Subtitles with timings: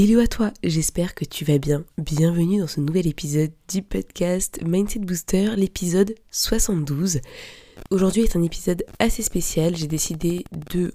[0.00, 1.84] Hello à toi, j'espère que tu vas bien.
[1.98, 7.18] Bienvenue dans ce nouvel épisode du podcast Mindset Booster, l'épisode 72.
[7.90, 10.92] Aujourd'hui est un épisode assez spécial, j'ai décidé de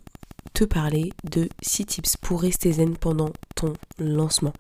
[0.54, 4.54] te parler de 6 tips pour rester zen pendant ton lancement.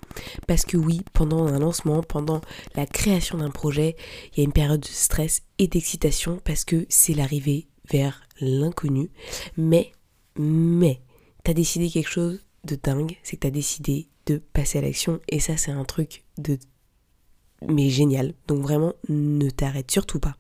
[0.45, 2.41] Parce que oui, pendant un lancement, pendant
[2.75, 3.95] la création d'un projet,
[4.33, 9.09] il y a une période de stress et d'excitation parce que c'est l'arrivée vers l'inconnu.
[9.55, 9.93] Mais,
[10.37, 10.99] mais,
[11.45, 15.19] t'as décidé quelque chose de dingue, c'est que t'as décidé de passer à l'action.
[15.29, 16.57] Et ça, c'est un truc de.
[17.67, 18.33] Mais génial.
[18.47, 20.35] Donc vraiment, ne t'arrête surtout pas.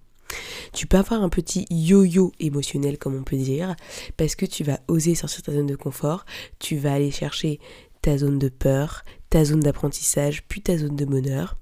[0.73, 3.75] Tu peux avoir un petit yo-yo émotionnel, comme on peut dire,
[4.17, 6.25] parce que tu vas oser sortir ta zone de confort,
[6.59, 7.59] tu vas aller chercher
[8.01, 11.57] ta zone de peur, ta zone d'apprentissage, puis ta zone de bonheur.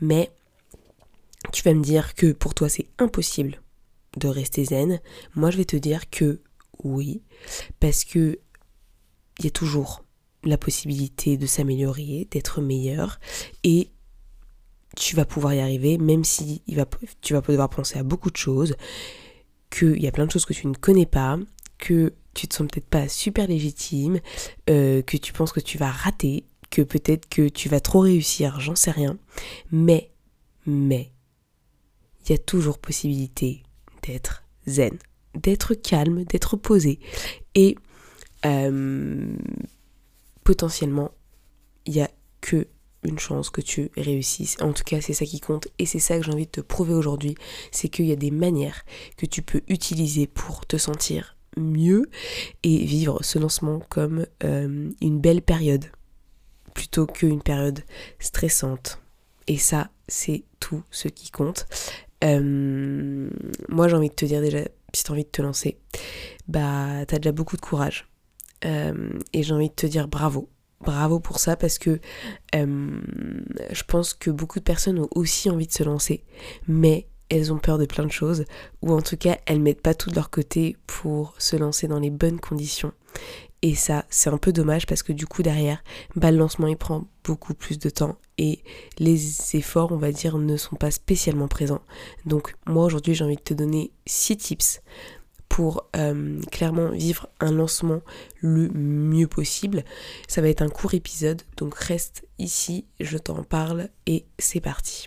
[0.00, 0.30] Mais
[1.52, 3.60] tu vas me dire que pour toi, c'est impossible
[4.16, 5.00] de rester zen.
[5.34, 6.40] Moi, je vais te dire que
[6.82, 7.22] oui,
[7.80, 8.38] parce que
[9.38, 10.03] il y a toujours
[10.44, 13.18] la possibilité de s'améliorer, d'être meilleur
[13.62, 13.90] et
[14.96, 16.62] tu vas pouvoir y arriver même si
[17.20, 18.76] tu vas devoir penser à beaucoup de choses,
[19.70, 21.38] qu'il y a plein de choses que tu ne connais pas,
[21.78, 24.20] que tu te sens peut-être pas super légitime,
[24.70, 28.60] euh, que tu penses que tu vas rater, que peut-être que tu vas trop réussir,
[28.60, 29.18] j'en sais rien.
[29.70, 30.10] Mais,
[30.66, 31.12] mais,
[32.24, 33.62] il y a toujours possibilité
[34.02, 34.98] d'être zen,
[35.34, 36.98] d'être calme, d'être posé.
[37.54, 37.76] Et
[38.44, 39.36] euh,
[40.44, 41.10] potentiellement,
[41.86, 42.68] il y a que
[43.04, 44.56] une chance que tu réussisses.
[44.60, 46.60] En tout cas, c'est ça qui compte et c'est ça que j'ai envie de te
[46.60, 47.34] prouver aujourd'hui,
[47.70, 48.84] c'est qu'il y a des manières
[49.16, 52.08] que tu peux utiliser pour te sentir mieux
[52.62, 55.84] et vivre ce lancement comme euh, une belle période
[56.74, 57.80] plutôt qu'une période
[58.18, 59.00] stressante.
[59.46, 61.66] Et ça, c'est tout ce qui compte.
[62.24, 63.28] Euh,
[63.68, 64.60] moi, j'ai envie de te dire déjà,
[64.92, 65.78] si tu as envie de te lancer,
[66.48, 68.08] bah, tu as déjà beaucoup de courage.
[68.64, 70.48] Euh, et j'ai envie de te dire bravo.
[70.80, 72.00] Bravo pour ça parce que
[72.54, 73.00] euh,
[73.70, 76.24] je pense que beaucoup de personnes ont aussi envie de se lancer,
[76.68, 78.44] mais elles ont peur de plein de choses,
[78.82, 82.00] ou en tout cas elles mettent pas tout de leur côté pour se lancer dans
[82.00, 82.92] les bonnes conditions.
[83.62, 85.82] Et ça, c'est un peu dommage parce que du coup derrière,
[86.16, 88.62] bah, le lancement il prend beaucoup plus de temps et
[88.98, 91.80] les efforts, on va dire, ne sont pas spécialement présents.
[92.26, 94.82] Donc moi aujourd'hui j'ai envie de te donner 6 tips
[95.54, 98.00] pour euh, clairement vivre un lancement
[98.40, 99.84] le mieux possible.
[100.26, 105.06] Ça va être un court épisode, donc reste ici, je t'en parle et c'est parti.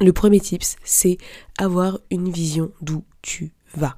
[0.00, 1.18] Le premier tips, c'est
[1.58, 3.96] avoir une vision d'où tu vas.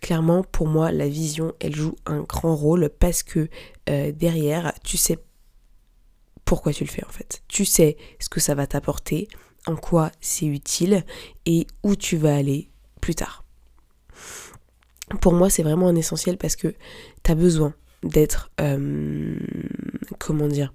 [0.00, 3.50] Clairement, pour moi, la vision, elle joue un grand rôle parce que
[3.90, 5.18] euh, derrière, tu sais
[6.46, 7.42] pourquoi tu le fais en fait.
[7.48, 9.28] Tu sais ce que ça va t'apporter,
[9.66, 11.04] en quoi c'est utile
[11.44, 12.70] et où tu vas aller
[13.02, 13.39] plus tard
[15.20, 16.74] pour moi, c'est vraiment un essentiel parce que
[17.22, 19.38] tu as besoin d'être, euh,
[20.18, 20.72] comment dire,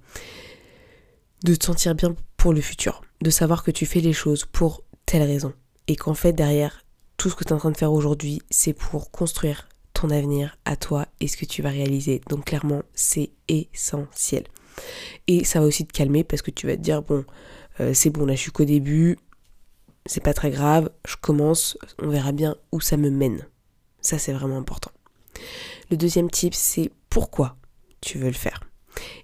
[1.44, 4.84] de te sentir bien pour le futur, de savoir que tu fais les choses pour
[5.06, 5.52] telle raison
[5.88, 6.84] et qu'en fait derrière
[7.16, 10.56] tout ce que tu es en train de faire aujourd'hui, c'est pour construire ton avenir
[10.64, 12.20] à toi et ce que tu vas réaliser.
[12.28, 14.44] Donc clairement, c'est essentiel.
[15.26, 17.24] Et ça va aussi te calmer parce que tu vas te dire bon,
[17.80, 19.16] euh, c'est bon, là je suis qu'au début,
[20.04, 23.46] c'est pas très grave, je commence, on verra bien où ça me mène.
[24.06, 24.92] Ça, c'est vraiment important.
[25.90, 27.56] Le deuxième type, c'est pourquoi
[28.00, 28.60] tu veux le faire.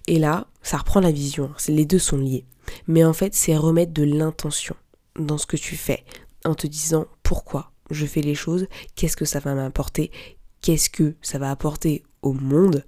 [0.07, 1.53] Et là, ça reprend la vision.
[1.69, 2.43] Les deux sont liés.
[2.87, 4.75] Mais en fait, c'est remettre de l'intention
[5.17, 6.03] dans ce que tu fais
[6.43, 8.67] en te disant pourquoi je fais les choses,
[8.97, 10.11] qu'est-ce que ça va m'apporter,
[10.59, 12.83] qu'est-ce que ça va apporter au monde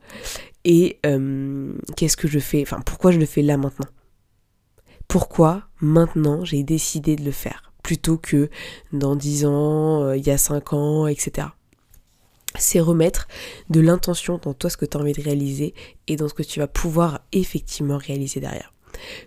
[0.66, 1.00] et
[1.95, 3.88] qu'est-ce que je fais, enfin pourquoi je le fais là maintenant.
[5.07, 8.49] Pourquoi maintenant j'ai décidé de le faire plutôt que
[8.91, 11.47] dans 10 ans, euh, il y a 5 ans, etc
[12.59, 13.28] c'est remettre
[13.69, 15.73] de l'intention dans toi ce que tu as envie de réaliser
[16.07, 18.73] et dans ce que tu vas pouvoir effectivement réaliser derrière.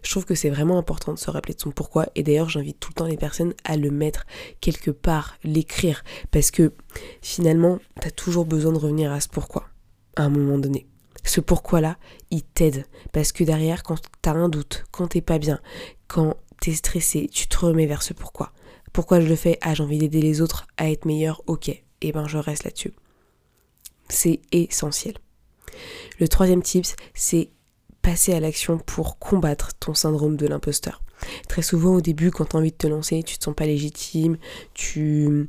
[0.02, 2.80] Je trouve que c'est vraiment important de se rappeler de son pourquoi et d'ailleurs j'invite
[2.80, 4.26] tout le temps les personnes à le mettre
[4.60, 6.72] quelque part, l'écrire parce que
[7.22, 9.68] finalement tu as toujours besoin de revenir à ce pourquoi
[10.16, 10.86] à un moment donné.
[11.24, 11.98] Ce pourquoi là,
[12.30, 15.60] il t'aide parce que derrière quand tu as un doute, quand t'es pas bien,
[16.06, 18.52] quand tu es stressé, tu te remets vers ce pourquoi.
[18.92, 19.58] Pourquoi je le fais?
[19.60, 22.64] Ah j'ai envie d'aider les autres à être meilleurs, ok, et eh ben je reste
[22.64, 22.94] là-dessus.
[24.18, 25.14] C'est essentiel.
[26.18, 26.84] Le troisième tip,
[27.14, 27.50] c'est
[28.02, 31.04] passer à l'action pour combattre ton syndrome de l'imposteur.
[31.46, 33.66] Très souvent au début quand tu as envie de te lancer, tu te sens pas
[33.66, 34.36] légitime,
[34.74, 35.48] tu,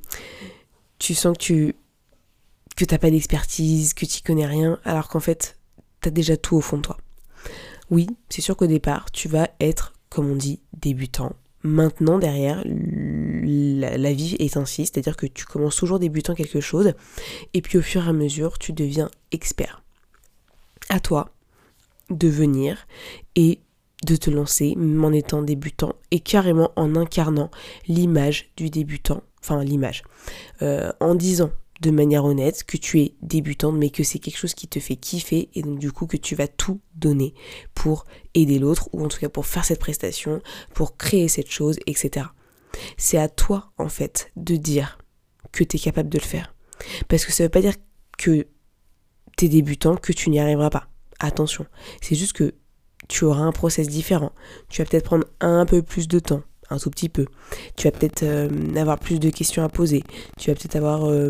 [1.00, 1.76] tu sens que tu
[2.76, 5.58] que t'as pas d'expertise, que tu connais rien, alors qu'en fait,
[6.04, 6.98] tu as déjà tout au fond de toi.
[7.90, 11.36] Oui, c'est sûr qu'au départ, tu vas être, comme on dit, débutant.
[11.64, 16.94] Maintenant, derrière, la, vie est ainsi, c'est-à-dire que tu commences toujours débutant quelque chose,
[17.54, 19.84] et puis au fur et à mesure, tu deviens expert.
[20.90, 21.30] À toi
[22.10, 22.88] de venir
[23.36, 23.60] et
[24.06, 27.52] de te lancer, en étant débutant, et carrément en incarnant
[27.88, 30.04] l'image du débutant, enfin l'image,
[30.62, 34.54] euh, en disant de manière honnête que tu es débutante mais que c'est quelque chose
[34.54, 37.34] qui te fait kiffer et donc du coup que tu vas tout donner
[37.74, 40.42] pour aider l'autre ou en tout cas pour faire cette prestation,
[40.74, 42.28] pour créer cette chose, etc.
[42.98, 44.98] C'est à toi en fait de dire
[45.52, 46.54] que tu es capable de le faire.
[47.08, 47.76] Parce que ça veut pas dire
[48.18, 48.48] que
[49.38, 50.90] tu es débutant, que tu n'y arriveras pas.
[51.20, 51.66] Attention,
[52.02, 52.56] c'est juste que
[53.08, 54.32] tu auras un process différent.
[54.70, 57.26] Tu vas peut-être prendre un peu plus de temps, un tout petit peu.
[57.76, 60.04] Tu vas peut-être euh, avoir plus de questions à poser.
[60.38, 61.30] Tu vas peut-être avoir euh,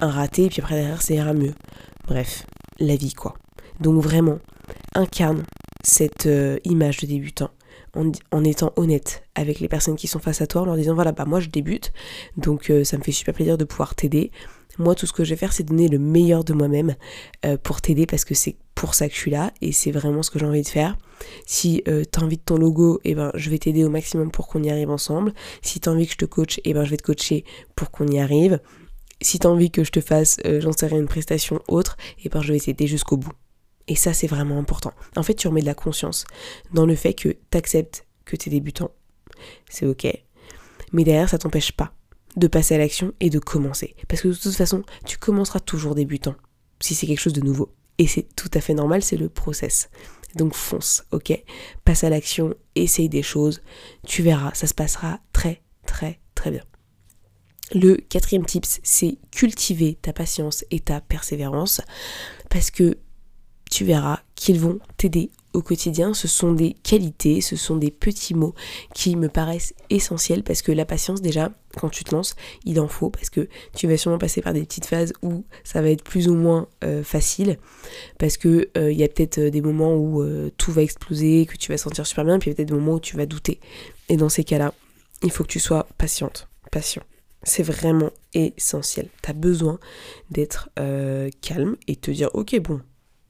[0.00, 1.54] un raté et puis après derrière ça ira mieux.
[2.06, 2.44] Bref,
[2.78, 3.34] la vie quoi.
[3.80, 4.38] Donc vraiment,
[4.94, 5.44] incarne
[5.82, 7.50] cette euh, image de débutant
[7.94, 10.94] en, en, étant honnête avec les personnes qui sont face à toi, en leur disant
[10.94, 11.92] voilà, bah moi je débute,
[12.36, 14.30] donc ça me fait super plaisir de pouvoir t'aider.
[14.78, 16.94] Moi, tout ce que je vais faire, c'est donner le meilleur de moi-même
[17.62, 20.30] pour t'aider parce que c'est pour ça que je suis là et c'est vraiment ce
[20.30, 20.96] que j'ai envie de faire.
[21.46, 24.30] Si euh, tu as envie de ton logo, eh ben, je vais t'aider au maximum
[24.30, 25.34] pour qu'on y arrive ensemble.
[25.62, 27.44] Si tu as envie que je te coach, et eh ben, je vais te coacher
[27.74, 28.60] pour qu'on y arrive.
[29.20, 31.96] Si tu as envie que je te fasse, euh, j'en sais rien, une prestation autre,
[32.24, 33.32] eh ben, je vais t'aider jusqu'au bout.
[33.88, 34.92] Et ça, c'est vraiment important.
[35.16, 36.24] En fait, tu remets de la conscience
[36.72, 38.92] dans le fait que tu acceptes que tu es débutant.
[39.68, 40.06] C'est ok.
[40.92, 41.92] Mais derrière, ça t'empêche pas
[42.38, 43.94] de passer à l'action et de commencer.
[44.08, 46.34] Parce que de toute façon, tu commenceras toujours débutant
[46.80, 47.74] si c'est quelque chose de nouveau.
[47.98, 49.90] Et c'est tout à fait normal, c'est le process.
[50.36, 51.32] Donc fonce, ok?
[51.84, 53.62] Passe à l'action, essaye des choses,
[54.06, 56.62] tu verras, ça se passera très très très bien.
[57.74, 61.80] Le quatrième tips, c'est cultiver ta patience et ta persévérance
[62.48, 62.98] parce que
[63.70, 66.14] tu verras qu'ils vont t'aider au quotidien.
[66.14, 68.54] Ce sont des qualités, ce sont des petits mots
[68.94, 72.88] qui me paraissent essentiels parce que la patience déjà, quand tu te lances, il en
[72.88, 76.04] faut parce que tu vas sûrement passer par des petites phases où ça va être
[76.04, 77.58] plus ou moins euh, facile
[78.18, 80.24] parce que il euh, y a peut-être euh, des moments où
[80.56, 83.00] tout va exploser, que tu vas sentir super bien, puis il peut-être des moments où
[83.00, 83.60] tu vas douter.
[84.08, 84.72] Et dans ces cas-là,
[85.22, 87.02] il faut que tu sois patiente, patient.
[87.42, 89.08] C'est vraiment essentiel.
[89.22, 89.78] Tu as besoin
[90.30, 90.70] d'être
[91.40, 92.80] calme et te dire ok bon,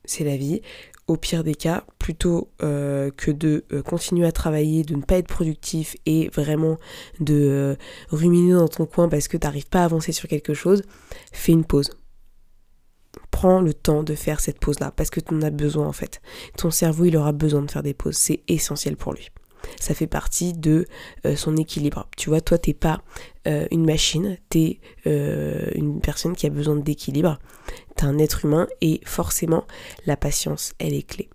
[0.05, 0.63] c'est la vie.
[1.09, 5.17] Au pire des cas, plutôt euh, que de euh, continuer à travailler, de ne pas
[5.17, 6.77] être productif et vraiment
[7.19, 7.77] de euh,
[8.11, 10.83] ruminer dans ton coin parce que tu n'arrives pas à avancer sur quelque chose,
[11.33, 11.91] fais une pause.
[13.31, 16.21] Prends le temps de faire cette pause-là parce que tu en as besoin en fait.
[16.59, 18.17] Ton cerveau, il aura besoin de faire des pauses.
[18.17, 19.31] C'est essentiel pour lui
[19.81, 20.87] ça fait partie de
[21.37, 22.09] son équilibre.
[22.17, 23.03] Tu vois, toi, t'es pas
[23.45, 27.39] une machine, t'es une personne qui a besoin d'équilibre.
[27.99, 29.67] T'es un être humain et forcément,
[30.07, 31.29] la patience, elle est clé.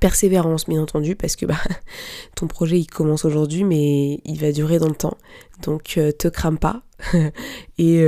[0.00, 1.54] Persévérance, bien entendu, parce que bah,
[2.34, 5.16] ton projet il commence aujourd'hui, mais il va durer dans le temps.
[5.62, 5.84] Donc
[6.18, 6.82] te crame pas
[7.78, 8.04] et,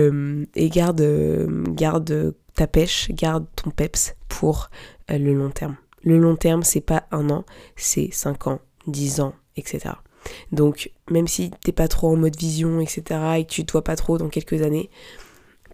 [0.57, 1.03] et garde,
[1.69, 4.69] garde ta pêche, garde ton peps pour
[5.09, 5.77] le long terme.
[6.03, 7.45] Le long terme, c'est pas un an,
[7.77, 9.95] c'est cinq ans, 10 ans, etc.
[10.53, 13.03] Donc même si t'es pas trop en mode vision, etc.
[13.39, 14.91] et que tu te vois pas trop dans quelques années,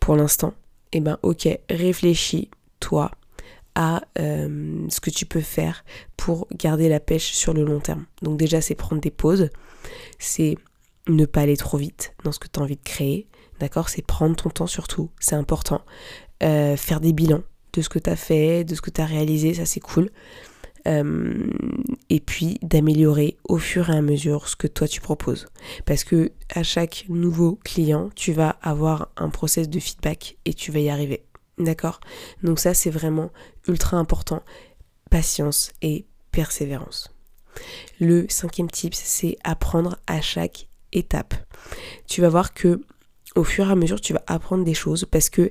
[0.00, 0.54] pour l'instant,
[0.94, 3.10] eh ben ok, réfléchis, toi,
[3.74, 5.84] à euh, ce que tu peux faire
[6.16, 8.06] pour garder la pêche sur le long terme.
[8.22, 9.50] Donc déjà c'est prendre des pauses,
[10.18, 10.56] c'est
[11.08, 13.26] ne pas aller trop vite dans ce que tu as envie de créer,
[13.58, 13.88] d'accord?
[13.88, 15.82] C'est prendre ton temps surtout, c'est important.
[16.42, 19.06] Euh, faire des bilans de ce que tu as fait, de ce que tu as
[19.06, 20.10] réalisé, ça c'est cool.
[20.86, 21.50] Euh,
[22.10, 25.46] et puis d'améliorer au fur et à mesure ce que toi tu proposes.
[25.86, 30.72] Parce que à chaque nouveau client, tu vas avoir un process de feedback et tu
[30.72, 31.24] vas y arriver.
[31.58, 32.00] D'accord?
[32.42, 33.30] Donc ça c'est vraiment
[33.66, 34.42] ultra important.
[35.10, 37.10] Patience et persévérance.
[38.00, 41.34] Le cinquième tip, c'est apprendre à chaque étape.
[42.06, 42.80] Tu vas voir que
[43.36, 45.50] au fur et à mesure, tu vas apprendre des choses parce que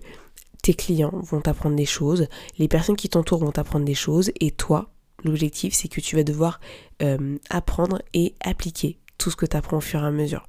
[0.62, 4.52] tes clients vont t'apprendre des choses, les personnes qui t'entourent vont t'apprendre des choses et
[4.52, 4.93] toi,
[5.24, 6.60] L'objectif, c'est que tu vas devoir
[7.02, 10.48] euh, apprendre et appliquer tout ce que tu apprends au fur et à mesure.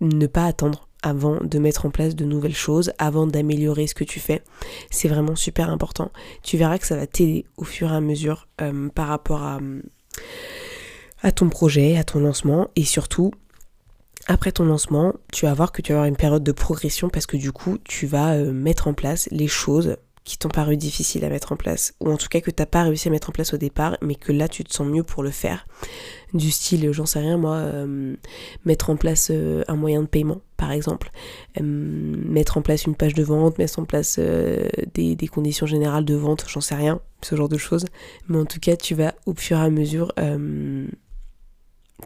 [0.00, 4.04] Ne pas attendre avant de mettre en place de nouvelles choses, avant d'améliorer ce que
[4.04, 4.42] tu fais.
[4.90, 6.10] C'est vraiment super important.
[6.42, 9.60] Tu verras que ça va t'aider au fur et à mesure euh, par rapport à,
[11.32, 13.32] ton projet, à ton lancement et surtout
[14.26, 17.24] après ton lancement, tu vas voir que tu vas avoir une période de progression parce
[17.24, 21.24] que du coup, tu vas euh, mettre en place les choses qui t'ont paru difficiles
[21.24, 23.32] à mettre en place, ou en tout cas que t'as pas réussi à mettre en
[23.32, 25.66] place au départ, mais que là tu te sens mieux pour le faire.
[26.34, 28.14] Du style, j'en sais rien moi, euh,
[28.64, 31.10] mettre en place euh, un moyen de paiement par exemple,
[31.60, 36.04] euh, mettre en place une page de vente, mettre en place des, des, conditions générales
[36.04, 37.86] de vente, j'en sais rien, ce genre de choses.
[38.26, 40.12] Mais en tout cas, tu vas au fur et à mesure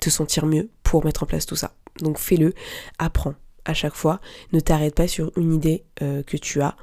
[0.01, 1.73] te sentir mieux pour mettre en place tout ça.
[2.01, 2.53] Donc fais-le,
[2.99, 4.21] apprends à chaque fois,
[4.53, 6.77] ne t'arrête pas sur une idée que tu as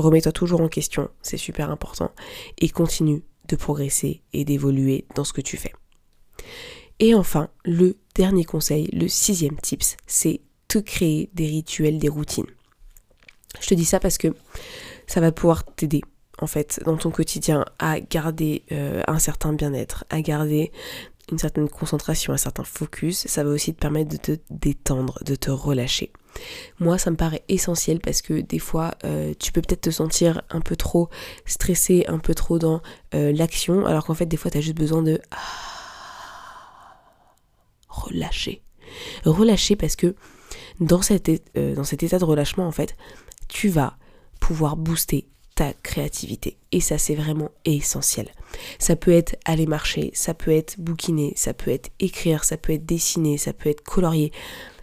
[0.00, 2.12] remets-toi toujours en question, c'est super important,
[2.58, 5.72] et continue de progresser et d'évoluer dans ce que tu fais.
[7.00, 12.46] Et enfin, le dernier conseil, le sixième tips, c'est te créer des rituels, des routines.
[13.60, 14.28] Je te dis ça parce que
[15.06, 16.02] ça va pouvoir t'aider
[16.40, 20.70] en fait dans ton quotidien à garder euh, un certain bien-être, à garder
[21.32, 23.26] une certaine concentration, un certain focus.
[23.26, 26.12] Ça va aussi te permettre de te détendre, de te relâcher.
[26.78, 30.42] Moi, ça me paraît essentiel parce que des fois, euh, tu peux peut-être te sentir
[30.50, 31.08] un peu trop
[31.46, 32.80] stressé, un peu trop dans
[33.14, 35.36] euh, l'action, alors qu'en fait, des fois, tu as juste besoin de ah,
[37.88, 38.62] relâcher.
[39.24, 40.14] Relâcher parce que euh,
[40.80, 42.96] dans cet état de relâchement, en fait,
[43.48, 43.96] tu vas
[44.40, 45.28] pouvoir booster
[45.82, 46.56] créativité.
[46.72, 48.28] Et ça, c'est vraiment essentiel.
[48.78, 52.72] Ça peut être aller marcher, ça peut être bouquiner, ça peut être écrire, ça peut
[52.72, 54.32] être dessiner, ça peut être colorier,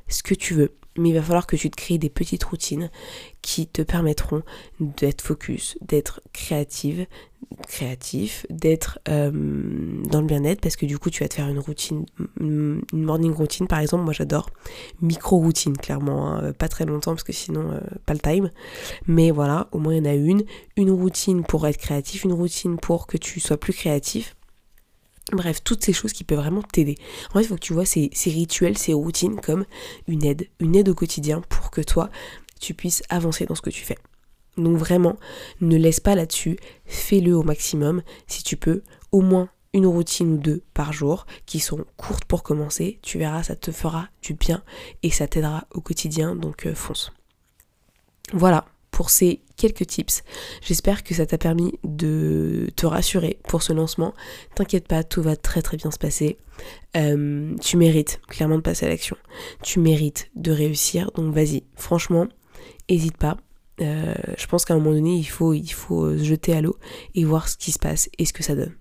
[0.07, 2.89] ce que tu veux mais il va falloir que tu te crées des petites routines
[3.41, 4.43] qui te permettront
[4.79, 7.05] d'être focus, d'être créative,
[7.67, 11.59] créatif, d'être euh, dans le bien-être parce que du coup tu vas te faire une
[11.59, 12.05] routine,
[12.39, 14.49] une morning routine par exemple, moi j'adore,
[15.01, 18.51] micro routine clairement, hein, pas très longtemps parce que sinon euh, pas le time,
[19.07, 20.43] mais voilà, au moins il y en a une,
[20.77, 24.35] une routine pour être créatif, une routine pour que tu sois plus créatif.
[25.31, 26.95] Bref, toutes ces choses qui peuvent vraiment t'aider.
[27.31, 29.65] En fait, il faut que tu vois ces, rituels, ces routines comme
[30.07, 32.11] une aide, une aide au quotidien pour que toi,
[32.59, 33.97] tu puisses avancer dans ce que tu fais.
[34.57, 35.17] Donc vraiment,
[35.61, 40.37] ne laisse pas là-dessus, fais-le au maximum, si tu peux, au moins une routine ou
[40.37, 44.63] deux par jour qui sont courtes pour commencer, tu verras, ça te fera du bien
[45.03, 47.11] et ça t'aidera au quotidien, donc euh, fonce.
[48.31, 50.23] Voilà, pour ces quelques tips.
[50.61, 54.13] J'espère que ça t'a permis de te rassurer pour ce lancement.
[54.55, 56.37] T'inquiète pas, tout va très très bien se passer.
[56.95, 59.17] Euh, tu mérites clairement de passer à l'action.
[59.61, 61.11] Tu mérites de réussir.
[61.15, 62.27] Donc vas-y, franchement,
[62.87, 63.37] hésite pas.
[63.81, 66.77] Euh, je pense qu'à un moment donné, il faut, il faut se jeter à l'eau
[67.13, 68.73] et voir ce qui se passe et ce que ça donne.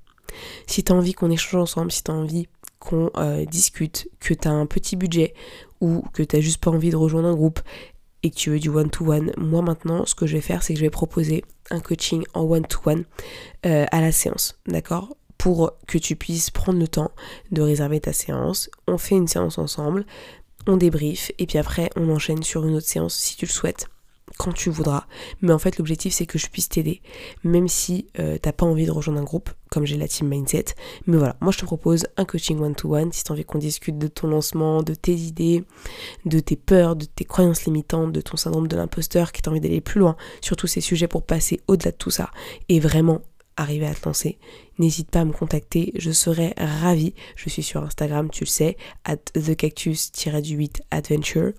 [0.66, 2.48] Si t'as envie qu'on échange ensemble, si t'as envie
[2.78, 5.34] qu'on euh, discute, que t'as un petit budget
[5.80, 7.60] ou que t'as juste pas envie de rejoindre un groupe
[8.22, 10.78] et que tu veux du one-to-one, moi maintenant, ce que je vais faire, c'est que
[10.78, 13.04] je vais proposer un coaching en one-to-one
[13.66, 15.16] euh, à la séance, d'accord?
[15.36, 17.10] Pour que tu puisses prendre le temps
[17.50, 18.70] de réserver ta séance.
[18.88, 20.06] On fait une séance ensemble,
[20.66, 23.88] on débrief, et puis après, on enchaîne sur une autre séance si tu le souhaites
[24.38, 25.06] quand tu voudras.
[25.40, 27.02] Mais en fait, l'objectif, c'est que je puisse t'aider,
[27.42, 30.66] même si euh, t'as pas envie de rejoindre un groupe, comme j'ai la team Mindset.
[31.06, 33.98] Mais voilà, moi je te propose un coaching one-to-one, si tu as envie qu'on discute
[33.98, 35.64] de ton lancement, de tes idées,
[36.24, 39.60] de tes peurs, de tes croyances limitantes, de ton syndrome de l'imposteur, qui t'a envie
[39.60, 42.30] d'aller plus loin sur tous ces sujets pour passer au-delà de tout ça
[42.68, 43.22] et vraiment
[43.56, 44.38] arriver à te lancer,
[44.78, 47.14] n'hésite pas à me contacter, je serai ravie.
[47.36, 51.52] Je suis sur Instagram, tu le sais, at thecactus-du8 adventure.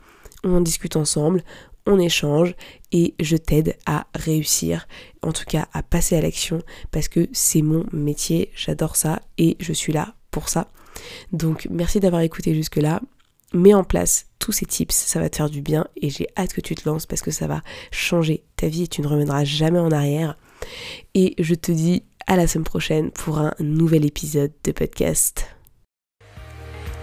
[0.44, 1.44] On en discute ensemble,
[1.86, 2.56] on échange
[2.92, 4.88] et je t'aide à réussir,
[5.22, 6.62] en tout cas à passer à l'action
[6.92, 10.72] parce que c'est mon métier, j'adore ça et je suis là pour ça.
[11.32, 13.01] Donc merci d'avoir écouté jusque-là.
[13.54, 16.54] Mets en place tous ces tips, ça va te faire du bien et j'ai hâte
[16.54, 17.62] que tu te lances parce que ça va
[17.92, 20.38] changer ta vie et tu ne reviendras jamais en arrière.
[21.13, 25.56] Et je te dis à la semaine prochaine pour un nouvel épisode de podcast.